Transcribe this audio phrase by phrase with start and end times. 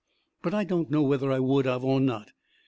[0.41, 2.31] But I don't know whether I would of or not.